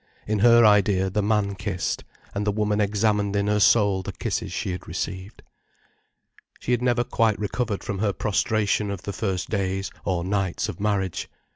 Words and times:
In 0.25 0.39
her 0.39 0.65
idea, 0.65 1.11
the 1.11 1.21
man 1.21 1.53
kissed, 1.53 2.03
and 2.33 2.47
the 2.47 2.51
woman 2.51 2.81
examined 2.81 3.35
in 3.35 3.45
her 3.45 3.59
soul 3.59 4.01
the 4.01 4.11
kisses 4.11 4.51
she 4.51 4.71
had 4.71 4.87
received. 4.87 5.43
She 6.59 6.71
had 6.71 6.81
never 6.81 7.03
quite 7.03 7.37
recovered 7.37 7.83
from 7.83 7.99
her 7.99 8.11
prostration 8.11 8.89
of 8.89 9.03
the 9.03 9.13
first 9.13 9.51
days, 9.51 9.91
or 10.03 10.23
nights, 10.23 10.67
of 10.67 10.79
marriage. 10.79 11.29